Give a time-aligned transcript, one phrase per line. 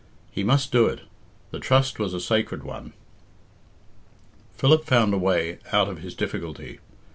[0.31, 1.01] He must do it.
[1.51, 2.93] The trust was a sacred one.
[4.57, 6.79] Philip found a way out of his difficulty.